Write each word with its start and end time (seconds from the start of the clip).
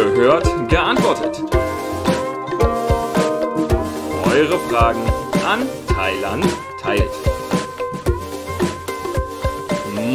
Gehört, 0.00 0.46
geantwortet. 0.70 1.42
Eure 4.32 4.58
Fragen 4.70 5.02
an 5.46 5.68
Thailand 5.94 6.46
teilt. 6.80 7.10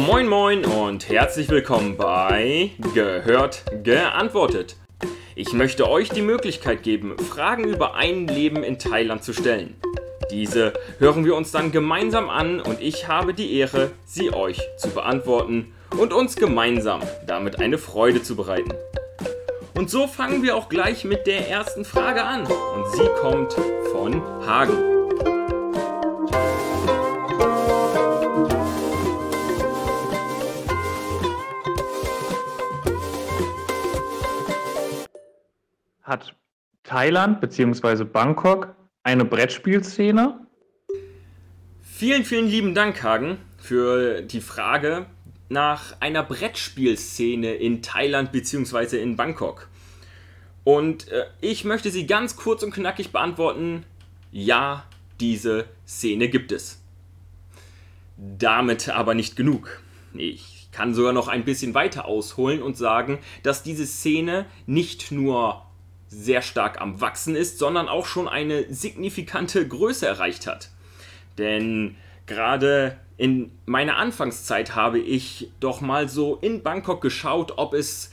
Moin 0.04 0.26
moin 0.26 0.64
und 0.64 1.08
herzlich 1.08 1.48
willkommen 1.50 1.96
bei 1.96 2.72
Gehört, 2.94 3.62
geantwortet. 3.84 4.74
Ich 5.36 5.52
möchte 5.52 5.88
euch 5.88 6.08
die 6.08 6.22
Möglichkeit 6.22 6.82
geben, 6.82 7.16
Fragen 7.18 7.62
über 7.62 7.94
ein 7.94 8.26
Leben 8.26 8.64
in 8.64 8.80
Thailand 8.80 9.22
zu 9.22 9.32
stellen. 9.32 9.76
Diese 10.32 10.72
hören 10.98 11.24
wir 11.24 11.36
uns 11.36 11.52
dann 11.52 11.70
gemeinsam 11.70 12.28
an 12.28 12.58
und 12.58 12.80
ich 12.80 13.06
habe 13.06 13.34
die 13.34 13.56
Ehre, 13.56 13.92
sie 14.04 14.34
euch 14.34 14.60
zu 14.78 14.88
beantworten 14.88 15.72
und 15.96 16.12
uns 16.12 16.34
gemeinsam 16.34 17.02
damit 17.28 17.60
eine 17.60 17.78
Freude 17.78 18.20
zu 18.20 18.34
bereiten. 18.34 18.72
Und 19.76 19.90
so 19.90 20.06
fangen 20.06 20.42
wir 20.42 20.56
auch 20.56 20.70
gleich 20.70 21.04
mit 21.04 21.26
der 21.26 21.50
ersten 21.50 21.84
Frage 21.84 22.24
an 22.24 22.46
und 22.46 22.90
sie 22.92 23.06
kommt 23.20 23.52
von 23.92 24.22
Hagen. 24.46 24.72
Hat 36.02 36.34
Thailand 36.82 37.42
bzw. 37.42 38.04
Bangkok 38.04 38.74
eine 39.02 39.26
Brettspielszene? 39.26 40.40
Vielen, 41.82 42.24
vielen 42.24 42.46
lieben 42.46 42.74
Dank, 42.74 43.02
Hagen, 43.02 43.36
für 43.58 44.22
die 44.22 44.40
Frage 44.40 45.04
nach 45.48 46.00
einer 46.00 46.22
Brettspielszene 46.22 47.54
in 47.54 47.82
Thailand 47.82 48.32
bzw. 48.32 49.00
in 49.00 49.16
Bangkok. 49.16 49.68
Und 50.66 51.06
äh, 51.12 51.26
ich 51.40 51.64
möchte 51.64 51.92
sie 51.92 52.08
ganz 52.08 52.34
kurz 52.34 52.64
und 52.64 52.74
knackig 52.74 53.12
beantworten. 53.12 53.84
Ja, 54.32 54.84
diese 55.20 55.66
Szene 55.86 56.28
gibt 56.28 56.50
es. 56.50 56.82
Damit 58.16 58.88
aber 58.88 59.14
nicht 59.14 59.36
genug. 59.36 59.80
Ich 60.12 60.66
kann 60.72 60.92
sogar 60.92 61.12
noch 61.12 61.28
ein 61.28 61.44
bisschen 61.44 61.72
weiter 61.74 62.06
ausholen 62.06 62.62
und 62.62 62.76
sagen, 62.76 63.20
dass 63.44 63.62
diese 63.62 63.86
Szene 63.86 64.46
nicht 64.66 65.12
nur 65.12 65.64
sehr 66.08 66.42
stark 66.42 66.80
am 66.80 67.00
Wachsen 67.00 67.36
ist, 67.36 67.60
sondern 67.60 67.86
auch 67.86 68.06
schon 68.06 68.26
eine 68.26 68.64
signifikante 68.68 69.68
Größe 69.68 70.04
erreicht 70.04 70.48
hat. 70.48 70.70
Denn 71.38 71.94
gerade 72.26 72.98
in 73.18 73.52
meiner 73.66 73.98
Anfangszeit 73.98 74.74
habe 74.74 74.98
ich 74.98 75.48
doch 75.60 75.80
mal 75.80 76.08
so 76.08 76.34
in 76.40 76.64
Bangkok 76.64 77.02
geschaut, 77.02 77.52
ob 77.56 77.72
es 77.72 78.10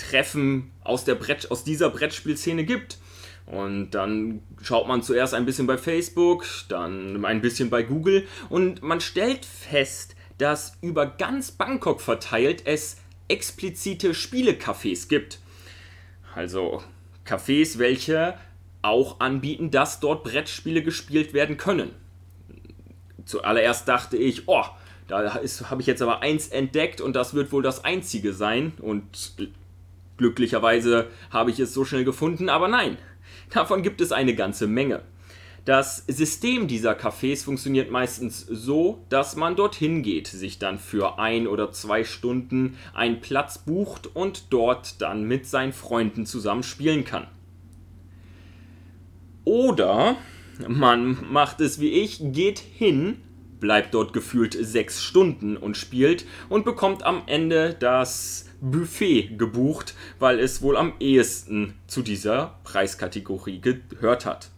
Treffen 0.00 0.70
aus, 0.82 1.04
der 1.04 1.14
Brett, 1.14 1.50
aus 1.50 1.64
dieser 1.64 1.90
Brettspielszene 1.90 2.64
gibt. 2.64 2.98
Und 3.46 3.90
dann 3.90 4.42
schaut 4.62 4.86
man 4.86 5.02
zuerst 5.02 5.34
ein 5.34 5.44
bisschen 5.44 5.66
bei 5.66 5.76
Facebook, 5.76 6.46
dann 6.68 7.24
ein 7.24 7.40
bisschen 7.40 7.68
bei 7.68 7.82
Google 7.82 8.26
und 8.48 8.82
man 8.82 9.00
stellt 9.00 9.44
fest, 9.44 10.14
dass 10.38 10.78
über 10.82 11.06
ganz 11.06 11.50
Bangkok 11.50 12.00
verteilt 12.00 12.62
es 12.64 12.98
explizite 13.28 14.14
Spielecafés 14.14 15.08
gibt. 15.08 15.40
Also 16.34 16.82
Cafés, 17.26 17.78
welche 17.78 18.34
auch 18.82 19.20
anbieten, 19.20 19.70
dass 19.70 20.00
dort 20.00 20.22
Brettspiele 20.22 20.82
gespielt 20.82 21.34
werden 21.34 21.56
können. 21.56 21.90
Zuallererst 23.24 23.86
dachte 23.88 24.16
ich, 24.16 24.48
oh, 24.48 24.64
da 25.08 25.34
habe 25.34 25.80
ich 25.80 25.86
jetzt 25.86 26.02
aber 26.02 26.22
eins 26.22 26.48
entdeckt 26.48 27.00
und 27.00 27.14
das 27.16 27.34
wird 27.34 27.50
wohl 27.50 27.62
das 27.62 27.84
einzige 27.84 28.32
sein. 28.32 28.72
Und 28.80 29.34
glücklicherweise 30.20 31.08
habe 31.30 31.50
ich 31.50 31.58
es 31.58 31.72
so 31.74 31.84
schnell 31.84 32.04
gefunden, 32.04 32.50
aber 32.50 32.68
nein, 32.68 32.98
davon 33.48 33.82
gibt 33.82 34.02
es 34.02 34.12
eine 34.12 34.34
ganze 34.34 34.66
Menge. 34.66 35.02
Das 35.64 36.04
System 36.06 36.68
dieser 36.68 36.92
Cafés 36.92 37.44
funktioniert 37.44 37.90
meistens 37.90 38.40
so, 38.40 39.04
dass 39.08 39.36
man 39.36 39.56
dorthin 39.56 40.02
geht, 40.02 40.26
sich 40.28 40.58
dann 40.58 40.78
für 40.78 41.18
ein 41.18 41.46
oder 41.46 41.72
zwei 41.72 42.04
Stunden 42.04 42.76
einen 42.94 43.20
Platz 43.20 43.58
bucht 43.58 44.14
und 44.14 44.52
dort 44.52 45.00
dann 45.00 45.24
mit 45.24 45.46
seinen 45.46 45.72
Freunden 45.72 46.26
zusammen 46.26 46.62
spielen 46.62 47.04
kann. 47.04 47.26
Oder 49.44 50.16
man 50.68 51.18
macht 51.30 51.60
es 51.60 51.80
wie 51.80 51.90
ich, 51.90 52.20
geht 52.32 52.58
hin, 52.58 53.16
bleibt 53.58 53.94
dort 53.94 54.12
gefühlt 54.12 54.54
sechs 54.54 55.02
Stunden 55.02 55.56
und 55.56 55.76
spielt 55.76 56.26
und 56.50 56.64
bekommt 56.64 57.04
am 57.04 57.22
Ende 57.26 57.74
das 57.78 58.49
Buffet 58.60 59.36
gebucht, 59.36 59.94
weil 60.18 60.38
es 60.38 60.62
wohl 60.62 60.76
am 60.76 60.92
ehesten 61.00 61.74
zu 61.86 62.02
dieser 62.02 62.58
Preiskategorie 62.64 63.60
gehört 63.60 64.26
hat. 64.26 64.50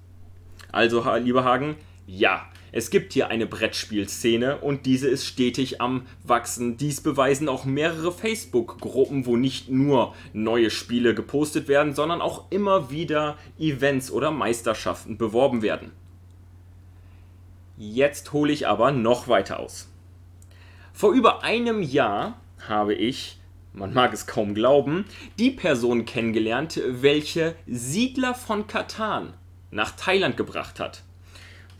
Also, 0.70 1.04
lieber 1.16 1.44
Hagen, 1.44 1.76
ja, 2.06 2.46
es 2.74 2.88
gibt 2.88 3.12
hier 3.12 3.28
eine 3.28 3.46
Brettspielszene 3.46 4.56
und 4.58 4.86
diese 4.86 5.06
ist 5.06 5.26
stetig 5.26 5.82
am 5.82 6.06
Wachsen. 6.24 6.78
Dies 6.78 7.02
beweisen 7.02 7.50
auch 7.50 7.66
mehrere 7.66 8.10
Facebook-Gruppen, 8.10 9.26
wo 9.26 9.36
nicht 9.36 9.68
nur 9.68 10.14
neue 10.32 10.70
Spiele 10.70 11.14
gepostet 11.14 11.68
werden, 11.68 11.94
sondern 11.94 12.22
auch 12.22 12.50
immer 12.50 12.90
wieder 12.90 13.36
Events 13.58 14.10
oder 14.10 14.30
Meisterschaften 14.30 15.18
beworben 15.18 15.60
werden. 15.60 15.92
Jetzt 17.76 18.32
hole 18.32 18.52
ich 18.52 18.66
aber 18.66 18.90
noch 18.90 19.28
weiter 19.28 19.60
aus. 19.60 19.88
Vor 20.94 21.12
über 21.12 21.42
einem 21.42 21.82
Jahr 21.82 22.40
habe 22.66 22.94
ich, 22.94 23.38
man 23.72 23.94
mag 23.94 24.12
es 24.12 24.26
kaum 24.26 24.54
glauben, 24.54 25.04
die 25.38 25.50
Person 25.50 26.04
kennengelernt, 26.04 26.80
welche 26.86 27.54
Siedler 27.66 28.34
von 28.34 28.66
Katan 28.66 29.34
nach 29.70 29.92
Thailand 29.92 30.36
gebracht 30.36 30.78
hat. 30.80 31.02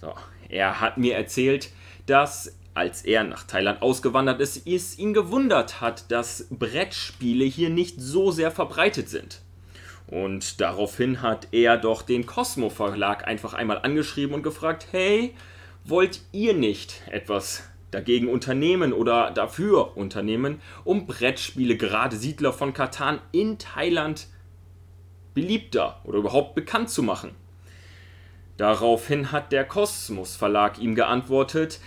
So, 0.01 0.15
er 0.49 0.81
hat 0.81 0.99
mir 0.99 1.15
erzählt, 1.15 1.71
dass 2.07 2.57
als 2.75 3.03
er 3.03 3.25
nach 3.25 3.45
Thailand 3.45 3.83
ausgewandert 3.83 4.41
ist, 4.41 4.67
es 4.67 4.99
ihn 4.99 5.13
gewundert 5.13 5.81
hat, 5.81 6.11
dass 6.11 6.47
Brettspiele 6.51 7.45
hier 7.45 7.69
nicht 7.69 8.01
so 8.01 8.31
sehr 8.31 8.51
verbreitet 8.51 9.11
sind. 9.11 9.43
Und 10.07 10.61
daraufhin 10.61 11.23
hat 11.23 11.49
er 11.53 11.77
doch 11.77 12.03
den 12.03 12.27
Cosmo 12.27 12.71
Verlag 12.71 13.27
einfach 13.27 13.55
einmal 13.55 13.79
angeschrieben 13.79 14.35
und 14.35 14.43
gefragt, 14.43 14.89
hey, 14.91 15.35
wollt 15.85 16.21
ihr 16.33 16.55
nicht 16.55 17.03
etwas 17.11 17.65
dagegen 17.93 18.29
unternehmen 18.29 18.93
oder 18.93 19.31
dafür 19.31 19.97
unternehmen, 19.97 20.61
um 20.83 21.07
Brettspiele, 21.07 21.77
gerade 21.77 22.17
Siedler 22.17 22.53
von 22.53 22.75
Katan 22.75 23.21
in 23.31 23.59
Thailand 23.59 24.27
beliebter 25.35 26.01
oder 26.05 26.19
überhaupt 26.19 26.57
bekannt 26.57 26.91
zu 26.91 27.05
machen? 27.05 27.31
Daraufhin 28.57 29.31
hat 29.31 29.53
der 29.53 29.65
Kosmos 29.65 30.35
Verlag 30.35 30.79
ihm 30.79 30.95
geantwortet, 30.95 31.81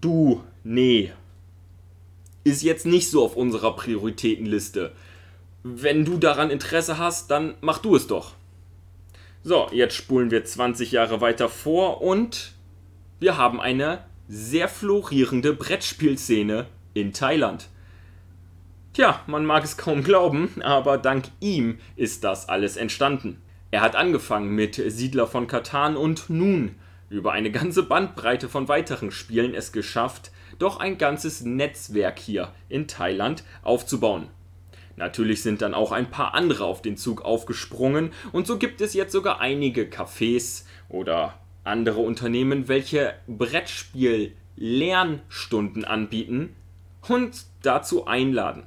du, 0.00 0.42
nee, 0.64 1.12
ist 2.44 2.62
jetzt 2.62 2.86
nicht 2.86 3.10
so 3.10 3.24
auf 3.24 3.36
unserer 3.36 3.74
Prioritätenliste. 3.74 4.92
Wenn 5.62 6.04
du 6.04 6.16
daran 6.16 6.50
Interesse 6.50 6.98
hast, 6.98 7.30
dann 7.30 7.54
mach 7.60 7.78
du 7.78 7.96
es 7.96 8.06
doch. 8.06 8.34
So, 9.42 9.68
jetzt 9.72 9.94
spulen 9.94 10.30
wir 10.30 10.44
20 10.44 10.92
Jahre 10.92 11.20
weiter 11.20 11.48
vor 11.48 12.02
und 12.02 12.52
wir 13.18 13.36
haben 13.36 13.60
eine 13.60 14.04
sehr 14.28 14.68
florierende 14.68 15.52
Brettspielszene 15.52 16.66
in 16.94 17.12
Thailand. 17.12 17.68
Tja, 18.92 19.20
man 19.26 19.44
mag 19.44 19.62
es 19.64 19.76
kaum 19.76 20.02
glauben, 20.02 20.62
aber 20.62 20.98
dank 20.98 21.26
ihm 21.40 21.78
ist 21.96 22.24
das 22.24 22.48
alles 22.48 22.76
entstanden. 22.76 23.42
Er 23.70 23.82
hat 23.82 23.94
angefangen 23.94 24.54
mit 24.54 24.74
Siedler 24.74 25.26
von 25.26 25.46
Katan 25.46 25.96
und 25.96 26.30
nun 26.30 26.76
über 27.10 27.32
eine 27.32 27.50
ganze 27.50 27.82
Bandbreite 27.82 28.48
von 28.48 28.68
weiteren 28.68 29.10
Spielen 29.10 29.54
es 29.54 29.70
geschafft, 29.70 30.30
doch 30.58 30.80
ein 30.80 30.98
ganzes 30.98 31.42
Netzwerk 31.42 32.18
hier 32.18 32.52
in 32.68 32.88
Thailand 32.88 33.44
aufzubauen. 33.62 34.28
Natürlich 34.96 35.42
sind 35.42 35.60
dann 35.60 35.74
auch 35.74 35.92
ein 35.92 36.10
paar 36.10 36.34
andere 36.34 36.64
auf 36.64 36.80
den 36.80 36.96
Zug 36.96 37.22
aufgesprungen 37.22 38.12
und 38.32 38.46
so 38.46 38.56
gibt 38.58 38.80
es 38.80 38.94
jetzt 38.94 39.12
sogar 39.12 39.40
einige 39.40 39.82
Cafés 39.82 40.64
oder 40.88 41.38
andere 41.66 42.00
Unternehmen, 42.00 42.68
welche 42.68 43.14
Brettspiel-Lernstunden 43.26 45.84
anbieten 45.84 46.54
und 47.08 47.44
dazu 47.62 48.06
einladen. 48.06 48.64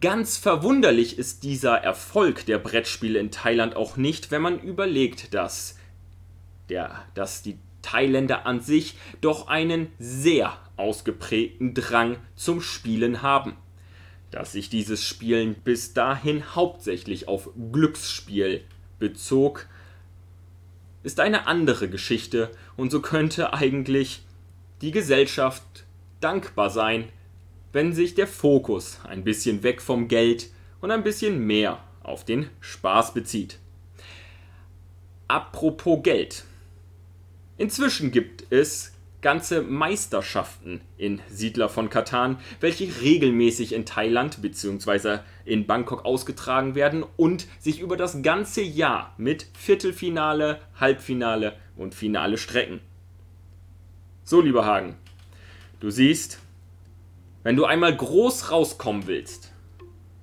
Ganz 0.00 0.36
verwunderlich 0.36 1.18
ist 1.18 1.44
dieser 1.44 1.76
Erfolg 1.76 2.44
der 2.44 2.58
Brettspiele 2.58 3.18
in 3.18 3.30
Thailand 3.30 3.74
auch 3.74 3.96
nicht, 3.96 4.30
wenn 4.30 4.42
man 4.42 4.60
überlegt, 4.60 5.32
dass, 5.32 5.78
der, 6.68 7.06
dass 7.14 7.42
die 7.42 7.56
Thailänder 7.80 8.44
an 8.44 8.60
sich 8.60 8.96
doch 9.22 9.48
einen 9.48 9.90
sehr 9.98 10.58
ausgeprägten 10.76 11.72
Drang 11.72 12.18
zum 12.36 12.60
Spielen 12.60 13.22
haben. 13.22 13.56
Dass 14.30 14.52
sich 14.52 14.68
dieses 14.68 15.02
Spielen 15.02 15.54
bis 15.54 15.94
dahin 15.94 16.54
hauptsächlich 16.54 17.26
auf 17.26 17.48
Glücksspiel 17.72 18.64
bezog, 18.98 19.68
ist 21.02 21.20
eine 21.20 21.46
andere 21.46 21.88
Geschichte 21.88 22.50
und 22.76 22.90
so 22.90 23.00
könnte 23.00 23.52
eigentlich 23.52 24.22
die 24.80 24.90
Gesellschaft 24.90 25.84
dankbar 26.20 26.70
sein, 26.70 27.08
wenn 27.72 27.92
sich 27.92 28.14
der 28.14 28.26
Fokus 28.26 29.00
ein 29.04 29.24
bisschen 29.24 29.62
weg 29.62 29.82
vom 29.82 30.08
Geld 30.08 30.50
und 30.80 30.90
ein 30.90 31.04
bisschen 31.04 31.46
mehr 31.46 31.82
auf 32.02 32.24
den 32.24 32.48
Spaß 32.60 33.14
bezieht. 33.14 33.58
Apropos 35.28 36.02
Geld. 36.02 36.44
Inzwischen 37.58 38.12
gibt 38.12 38.50
es 38.50 38.92
ganze 39.20 39.62
Meisterschaften 39.62 40.80
in 40.96 41.20
Siedler 41.28 41.68
von 41.68 41.90
Katan, 41.90 42.38
welche 42.60 42.88
regelmäßig 43.00 43.72
in 43.72 43.84
Thailand 43.84 44.40
bzw. 44.42 45.18
in 45.44 45.66
Bangkok 45.66 46.04
ausgetragen 46.04 46.74
werden 46.74 47.04
und 47.16 47.46
sich 47.58 47.80
über 47.80 47.96
das 47.96 48.22
ganze 48.22 48.62
Jahr 48.62 49.14
mit 49.18 49.46
Viertelfinale, 49.58 50.60
Halbfinale 50.78 51.56
und 51.76 51.94
Finale 51.94 52.38
strecken. 52.38 52.80
So, 54.22 54.40
lieber 54.40 54.66
Hagen, 54.66 54.96
du 55.80 55.90
siehst, 55.90 56.38
wenn 57.42 57.56
du 57.56 57.64
einmal 57.64 57.96
groß 57.96 58.50
rauskommen 58.50 59.06
willst, 59.06 59.52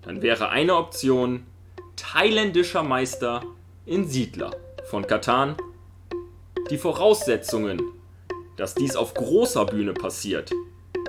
dann 0.03 0.21
wäre 0.21 0.49
eine 0.49 0.75
Option 0.75 1.45
thailändischer 1.95 2.83
Meister 2.83 3.43
in 3.85 4.07
Siedler 4.07 4.55
von 4.85 5.07
Katan. 5.07 5.55
Die 6.69 6.77
Voraussetzungen 6.77 7.81
dass 8.57 8.75
dies 8.75 8.95
auf 8.95 9.13
großer 9.13 9.65
Bühne 9.65 9.93
passiert, 9.93 10.51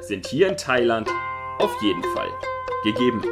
sind 0.00 0.26
hier 0.26 0.48
in 0.48 0.56
Thailand 0.56 1.08
auf 1.58 1.74
jeden 1.82 2.02
Fall 2.14 2.28
gegeben. 2.84 3.22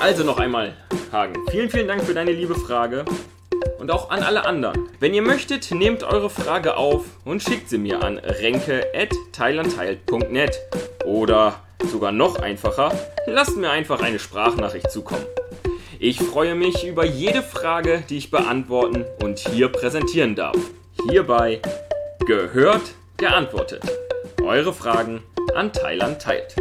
Also 0.00 0.24
noch 0.24 0.38
einmal, 0.38 0.74
Hagen, 1.12 1.34
vielen, 1.50 1.70
vielen 1.70 1.86
Dank 1.86 2.02
für 2.02 2.14
deine 2.14 2.32
liebe 2.32 2.54
Frage 2.54 3.04
und 3.80 3.90
auch 3.90 4.10
an 4.10 4.22
alle 4.22 4.44
anderen. 4.44 4.88
Wenn 5.00 5.12
ihr 5.14 5.22
möchtet, 5.22 5.72
nehmt 5.72 6.04
eure 6.04 6.30
Frage 6.30 6.76
auf 6.76 7.06
und 7.24 7.42
schickt 7.42 7.70
sie 7.70 7.78
mir 7.78 8.04
an 8.04 8.18
renke.thailandteilt.net 8.18 10.60
oder 11.04 11.62
sogar 11.90 12.12
noch 12.12 12.38
einfacher, 12.38 12.92
lasst 13.26 13.56
mir 13.56 13.70
einfach 13.70 14.02
eine 14.02 14.18
Sprachnachricht 14.18 14.90
zukommen. 14.90 15.24
Ich 15.98 16.20
freue 16.20 16.54
mich 16.54 16.86
über 16.86 17.04
jede 17.04 17.42
Frage, 17.42 18.04
die 18.08 18.18
ich 18.18 18.30
beantworten 18.30 19.04
und 19.22 19.38
hier 19.38 19.68
präsentieren 19.68 20.34
darf. 20.34 20.56
Hierbei 21.08 21.60
gehört, 22.26 22.82
geantwortet. 23.16 23.82
Eure 24.42 24.72
Fragen 24.72 25.22
an 25.54 25.72
Thailand 25.72 26.20
teilt. 26.22 26.56